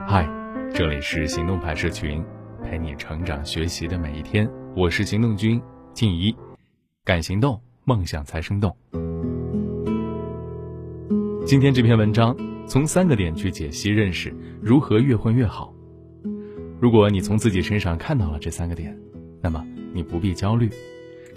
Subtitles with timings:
[0.00, 0.28] 嗨，
[0.74, 2.20] 这里是行动派社群，
[2.64, 4.50] 陪你成长学习的每一天。
[4.74, 6.34] 我是行动君静怡，
[7.04, 8.76] 敢行动，梦想才生动。
[11.46, 12.36] 今天这篇文章
[12.66, 15.72] 从三个点去解析认识如何越混越好。
[16.80, 18.98] 如果你从自己身上看到了这三个点，
[19.40, 20.68] 那么你不必焦虑，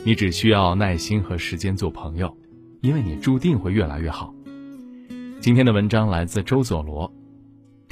[0.04, 2.36] 你只需要耐心和时间做朋友，
[2.82, 4.34] 因为你注定会越来越好。
[5.40, 7.14] 今天的文章来自周佐罗。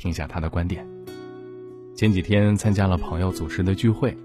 [0.06, 0.88] 听一下他的观点。
[1.96, 4.16] 前几天参加了朋友组织的聚会，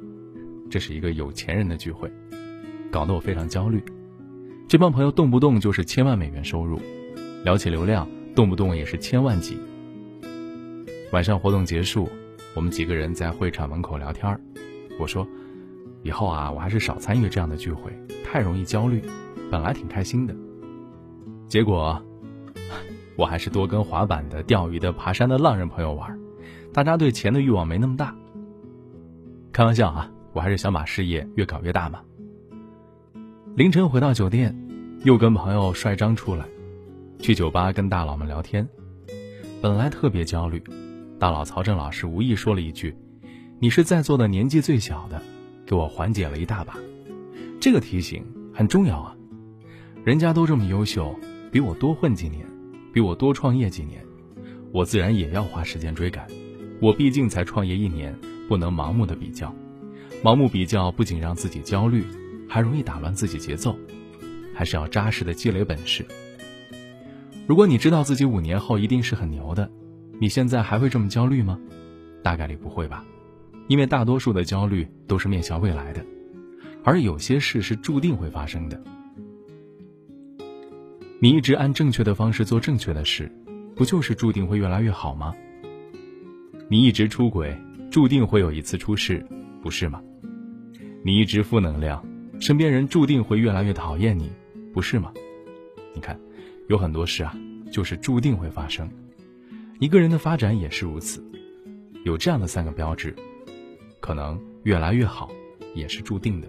[0.69, 2.13] 这是一个有钱人的聚会，
[2.91, 3.83] 搞得我非常焦虑。
[4.69, 6.79] 这帮朋友动不动就是千万美元收入，
[7.45, 9.57] 聊起流量动不动也是千万级。
[11.13, 12.07] 晚上活动结束，
[12.55, 14.39] 我们几个人在会场门口聊天
[14.99, 15.27] 我说
[16.05, 17.91] ：“以后啊，我还是少参与这样的聚会，
[18.23, 19.03] 太容易焦虑。
[19.51, 20.37] 本来挺开心的，
[21.49, 21.99] 结果……”
[23.21, 26.19] 我还是多跟滑板的、钓鱼的、爬山的浪人朋友玩，
[26.73, 28.17] 大家对钱的欲望没那么大。
[29.53, 32.01] 开玩笑啊，我还是想把事业越搞越大嘛。
[33.57, 34.59] 凌晨回到酒店，
[35.05, 36.47] 又跟朋友帅张出来，
[37.19, 38.67] 去酒吧跟大佬们聊天。
[39.61, 40.63] 本来特别焦虑，
[41.19, 42.97] 大佬曹正老师无意说了一句
[43.61, 45.21] ：“你是在座的年纪最小的”，
[45.67, 46.75] 给我缓解了一大把。
[47.61, 49.15] 这个提醒很重要啊，
[50.05, 51.15] 人家都这么优秀，
[51.53, 52.49] 比我多混几年。
[52.93, 54.05] 比我多创业几年，
[54.73, 56.27] 我自然也要花时间追赶。
[56.81, 58.17] 我毕竟才创业一年，
[58.49, 59.55] 不能盲目的比较。
[60.23, 62.05] 盲目比较不仅让自己焦虑，
[62.49, 63.77] 还容易打乱自己节奏。
[64.53, 66.05] 还是要扎实的积累本事。
[67.47, 69.71] 如果你知道自己五年后一定是很牛的，
[70.19, 71.59] 你现在还会这么焦虑吗？
[72.23, 73.03] 大概率不会吧，
[73.69, 76.05] 因为大多数的焦虑都是面向未来的，
[76.85, 78.79] 而有些事是注定会发生的。
[81.23, 83.31] 你一直按正确的方式做正确的事，
[83.77, 85.35] 不就是注定会越来越好吗？
[86.67, 87.55] 你一直出轨，
[87.91, 89.23] 注定会有一次出事，
[89.61, 90.03] 不是吗？
[91.05, 92.03] 你一直负能量，
[92.41, 94.33] 身边人注定会越来越讨厌你，
[94.73, 95.13] 不是吗？
[95.95, 96.19] 你看，
[96.69, 97.37] 有很多事啊，
[97.71, 98.89] 就是注定会发生。
[99.79, 101.23] 一个人的发展也是如此，
[102.03, 103.15] 有这样的三个标志，
[104.01, 105.31] 可能越来越好，
[105.75, 106.49] 也是注定的。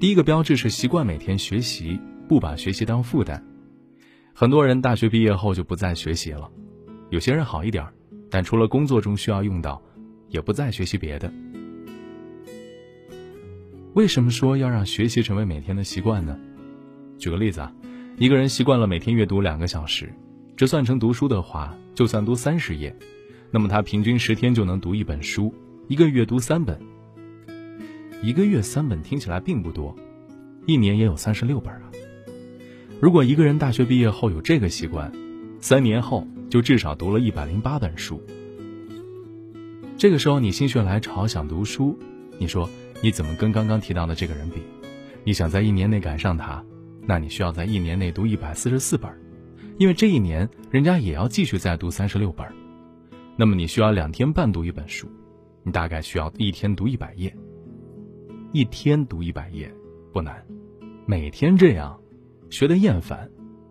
[0.00, 1.96] 第一个标志是习惯每天学习。
[2.28, 3.42] 不把学习当负担，
[4.34, 6.50] 很多人大学毕业后就不再学习了。
[7.10, 7.86] 有些人好一点，
[8.30, 9.80] 但除了工作中需要用到，
[10.28, 11.32] 也不再学习别的。
[13.92, 16.36] 为什么说要让学习成为每天的习惯呢？
[17.18, 17.72] 举个例子啊，
[18.16, 20.12] 一个人习惯了每天阅读两个小时，
[20.56, 22.96] 这算成读书的话，就算读三十页，
[23.50, 25.54] 那么他平均十天就能读一本书，
[25.86, 26.80] 一个月读三本。
[28.22, 29.94] 一个月三本听起来并不多，
[30.66, 31.82] 一年也有三十六本啊。
[33.00, 35.12] 如果一个人大学毕业后有这个习惯，
[35.60, 38.22] 三年后就至少读了一百零八本书。
[39.96, 41.98] 这个时候你心血来潮想读书，
[42.38, 42.68] 你说
[43.02, 44.62] 你怎么跟刚刚提到的这个人比？
[45.22, 46.64] 你想在一年内赶上他，
[47.06, 49.10] 那你需要在一年内读一百四十四本，
[49.78, 52.46] 因为这一年人家也要继续再读三十六本。
[53.36, 55.08] 那么你需要两天半读一本书，
[55.62, 57.34] 你大概需要一天读一百页。
[58.52, 59.70] 一天读一百页
[60.12, 60.44] 不难，
[61.06, 61.98] 每天这样。
[62.54, 63.28] 学得厌烦，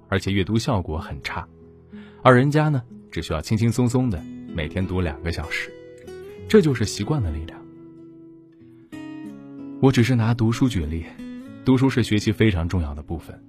[0.10, 1.48] 而且阅读效果很差，
[2.22, 4.22] 而人家呢，只需要轻轻松松的
[4.54, 5.72] 每天读两个小时，
[6.50, 7.58] 这就是习惯的力量。
[9.80, 11.06] 我只是拿读书举例，
[11.64, 13.42] 读书是学习非常重要的部分，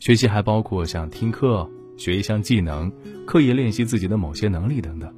[0.00, 2.92] 学习还包括像听课、学一项技能、
[3.24, 5.14] 刻意练习自己的某些能力等等。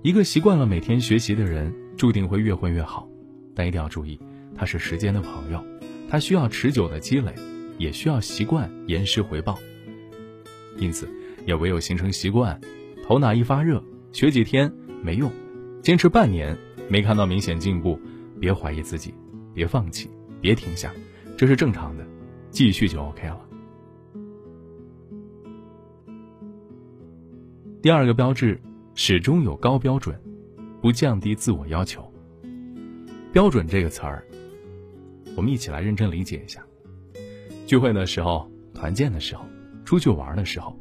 [0.00, 3.06] 一个习惯了每天学习的人，注定会越混越好，
[3.54, 4.18] 但一定要注意，
[4.56, 5.62] 他是时间的朋友，
[6.08, 7.34] 他需要持久的积累。
[7.78, 9.58] 也需要习惯延时回报，
[10.78, 11.08] 因此
[11.46, 12.60] 也唯有形成习惯，
[13.06, 15.30] 头脑一发热，学几天没用，
[15.82, 16.56] 坚持半年
[16.88, 17.98] 没看到明显进步，
[18.40, 19.14] 别怀疑自己，
[19.52, 20.92] 别放弃，别停下，
[21.36, 22.06] 这是正常的，
[22.50, 23.40] 继续就 OK 了。
[27.82, 28.58] 第二个标志，
[28.94, 30.18] 始终有高标准，
[30.80, 32.02] 不降低自我要求。
[33.30, 34.24] 标准这个词儿，
[35.36, 36.64] 我们一起来认真理解一下。
[37.66, 39.44] 聚会的时候、团建的时候、
[39.84, 40.78] 出去玩的时候，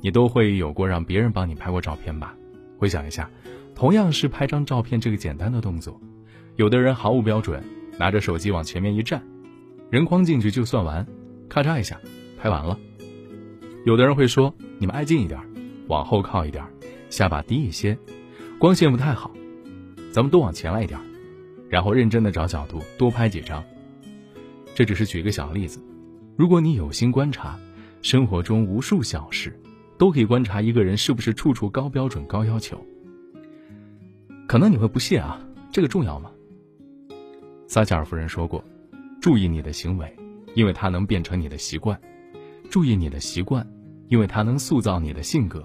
[0.00, 2.34] 你都会有过让别人帮你拍过照片吧？
[2.78, 3.30] 回想一下，
[3.74, 6.00] 同样是拍张照片这个简单的动作，
[6.56, 7.62] 有的人毫无标准，
[7.98, 9.22] 拿着手机往前面一站，
[9.90, 11.06] 人框进去就算完，
[11.48, 11.98] 咔嚓一下
[12.36, 12.78] 拍完了。
[13.86, 15.40] 有的人会说：“你们挨近一点，
[15.88, 16.62] 往后靠一点，
[17.08, 17.96] 下巴低一些，
[18.58, 19.32] 光线不太好，
[20.12, 21.00] 咱们都往前来一点，
[21.70, 23.64] 然后认真的找角度多拍几张。”
[24.74, 25.80] 这只是举个小例子。
[26.38, 27.58] 如果你有心观察，
[28.00, 29.52] 生活中无数小事，
[29.98, 32.80] 都可以观察一个人是不是处处高标准、高要求。
[34.46, 36.30] 可能你会不屑啊，这个重要吗？
[37.66, 38.62] 撒切尔夫人说过
[39.20, 40.14] ：“注意你的行为，
[40.54, 41.98] 因为它能变成你的习惯；
[42.70, 43.68] 注意你的习惯，
[44.06, 45.60] 因为它能塑造你的性格；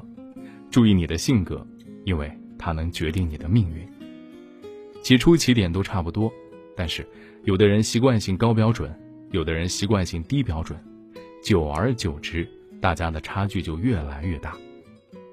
[0.72, 1.64] 注意你的性格，
[2.04, 3.88] 因为它能决定你的命运。”
[5.04, 6.34] 起初起点都差不多，
[6.76, 7.08] 但是
[7.44, 8.92] 有的人习惯性高标准，
[9.34, 10.80] 有的人习惯性低标准，
[11.44, 12.48] 久而久之，
[12.80, 14.56] 大家的差距就越来越大。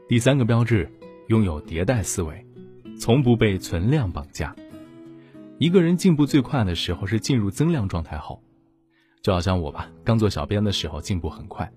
[0.09, 0.91] 第三个标志，
[1.29, 2.43] 拥有迭代思维，
[2.99, 4.57] 从不被存量绑架。
[5.59, 8.43] 一个人进步最快的时候是进入增量状态后，
[9.21, 11.71] 就好像我吧，刚做小编的时候进步很快，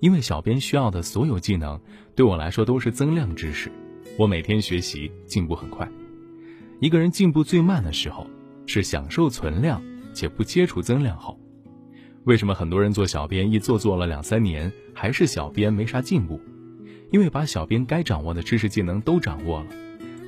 [0.00, 1.80] 因为小编需要的所有技能
[2.14, 3.72] 对我来说都是增量知识，
[4.18, 5.90] 我每天学习进步很快。
[6.78, 8.26] 一个人进步最慢的时候，
[8.66, 9.82] 是享受存量
[10.12, 11.39] 且不接触增量后。
[12.24, 16.40] 为什么很多人做小编一做做了两三年还是小编没啥进步？
[17.10, 19.66] 因为把小编该掌握的知识技能都掌握了，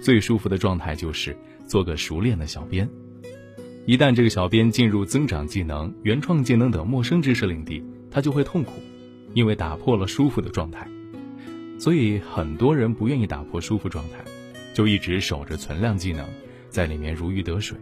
[0.01, 1.37] 最舒服的状态就是
[1.67, 2.89] 做个熟练的小编。
[3.87, 8.73] 一旦这个小编进入增长技能、原创技能等陌生知识领地，他就会痛苦，
[9.35, 10.89] 因为打破了舒服的状态。
[11.79, 14.25] 所以很多人不愿意打破舒服状态。
[14.75, 16.27] 就一直守着存量技能，
[16.71, 17.77] 在里面如鱼得水，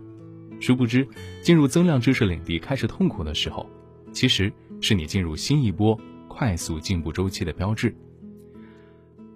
[0.58, 1.06] 殊不知
[1.40, 3.70] 进入增量知识领地开始痛苦的时候，
[4.12, 5.98] 其实是你进入新一波
[6.28, 7.94] 快速进步周期的标志。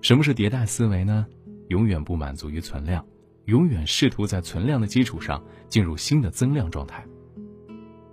[0.01, 1.27] 什么是迭代思维呢？
[1.69, 3.05] 永远不满足于存量，
[3.47, 7.05] 永远试图在存量的基础上进入新的增量状态。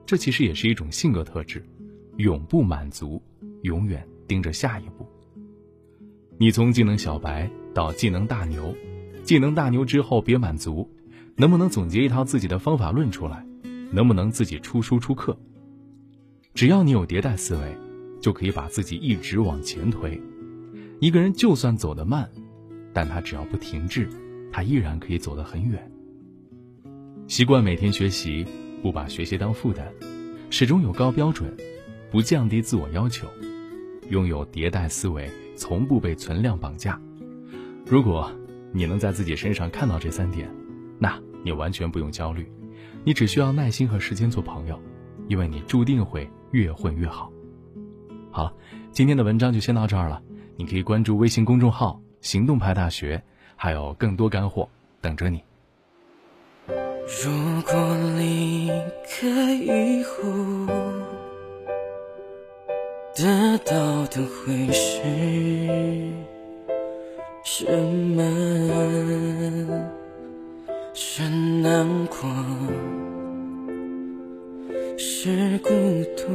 [0.06, 1.66] 这其实也是一种性格特质，
[2.18, 3.22] 永不满足，
[3.64, 5.06] 永远盯着下一步。
[6.38, 8.76] 你从技能小白到技能大牛。
[9.24, 10.90] 技能大牛之后别满足，
[11.36, 13.46] 能不能总结一套自己的方法论出来？
[13.92, 15.38] 能不能自己出书出课？
[16.54, 17.78] 只要你有迭代思维，
[18.22, 20.22] 就可以把自己一直往前推。
[21.00, 22.30] 一个人就算走得慢，
[22.94, 24.08] 但他只要不停滞，
[24.52, 25.92] 他依然可以走得很远。
[27.28, 28.46] 习惯每天学习，
[28.82, 29.86] 不把学习当负担，
[30.50, 31.56] 始终有高标准，
[32.12, 33.28] 不降低自我要求，
[34.10, 37.00] 拥有迭代思维，从不被存量绑架。
[37.86, 38.32] 如果。
[38.74, 40.50] 你能在自己身上看到这三点，
[40.98, 42.50] 那你完全不用焦虑，
[43.04, 44.80] 你只需要耐心和时间做朋友，
[45.28, 47.32] 因为你注定会越混越好。
[48.32, 48.54] 好了，
[48.92, 50.22] 今天的文章就先到这儿了，
[50.56, 53.22] 你可以关注微信公众号“行动派大学”，
[53.56, 54.70] 还有更多干货
[55.02, 55.44] 等着你。
[56.68, 58.70] 如果离
[59.10, 60.22] 开以后，
[63.16, 65.02] 得到的会是。
[67.44, 68.24] 什么
[70.94, 72.30] 是难过？
[75.04, 75.72] 是孤
[76.16, 76.28] 独，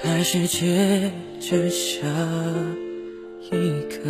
[0.00, 1.10] 还是接
[1.40, 2.06] 着下
[3.50, 3.50] 一
[3.90, 4.04] 个？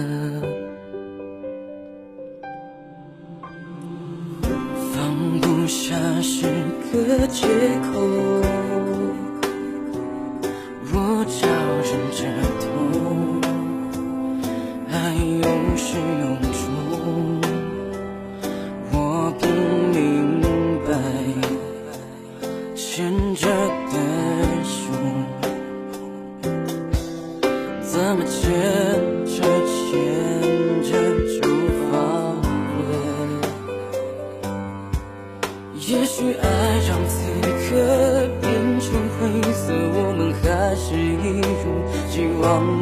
[4.93, 6.47] 放不下是
[6.93, 7.47] 个借
[7.91, 8.26] 口。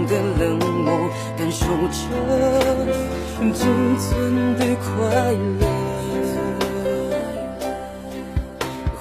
[0.06, 1.98] 的冷漠，感受着
[3.52, 4.90] 仅存的快
[5.60, 5.62] 乐。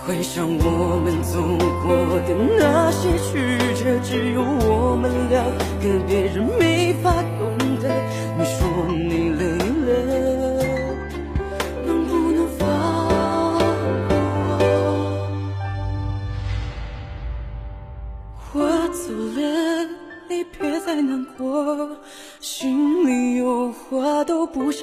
[0.06, 1.40] 回想我们走
[1.82, 1.88] 过
[2.28, 2.30] 的
[2.60, 3.32] 那些曲
[3.74, 5.46] 折，只有我们两
[5.80, 7.42] 个，别人没法懂
[7.82, 7.88] 得。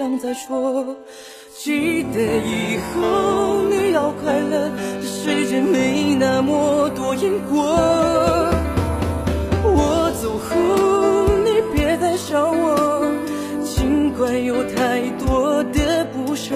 [0.00, 0.96] 想再说。
[1.54, 7.60] 记得以后你要快乐，这世界没那么多因果。
[9.62, 10.48] 我走后
[11.44, 13.04] 你别再想我，
[13.62, 16.54] 尽管有太多的不舍，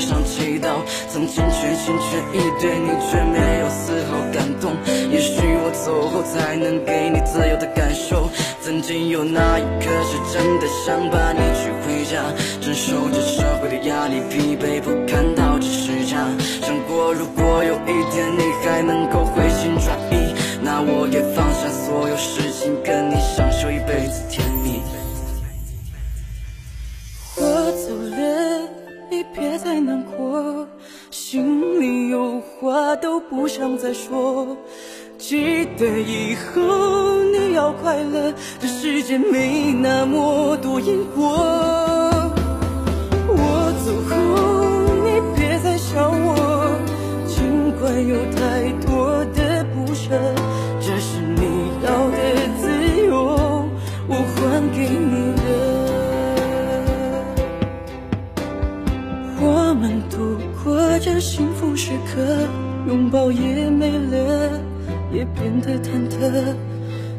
[0.00, 0.82] 上祈祷。
[1.08, 4.72] 曾经全心全意对你，却没有丝毫感动。
[5.12, 8.28] 也许我走后才能给你自由的感受。
[8.62, 12.00] 曾经有那一刻是真的想把你娶回。
[12.10, 12.18] 家，
[12.60, 16.26] 承受着社会的压力，疲惫不堪倒计时差。
[16.60, 24.79] 想过如果有一天你还能够回心转意，那我也放下所有事情，跟你享受一辈子甜蜜。
[32.96, 34.56] 都不想再说。
[35.18, 41.99] 记得以后你要快乐，这世界没那么多因果。
[65.20, 66.16] 也变得忐忑，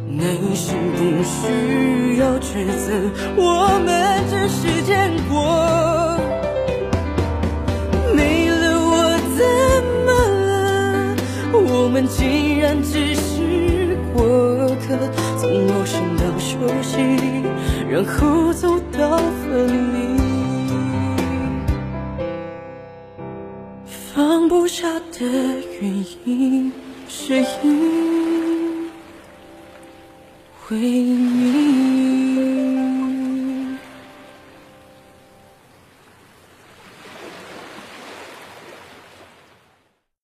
[0.07, 2.91] 内心不需要抉择，
[3.37, 5.37] 我们只是见过。
[8.15, 8.91] 没了我
[9.37, 9.45] 怎
[10.07, 10.09] 么
[10.47, 10.49] 了？
[11.53, 14.25] 我们既然只是过
[14.81, 14.97] 客，
[15.37, 16.97] 从陌生到熟悉，
[17.87, 20.17] 然后走到分离，
[23.85, 25.23] 放不下的
[25.79, 26.71] 原因。
[27.13, 28.89] 是因
[30.69, 31.90] 为你。